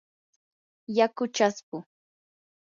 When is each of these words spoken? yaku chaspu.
yaku 0.97 1.23
chaspu. 1.35 1.77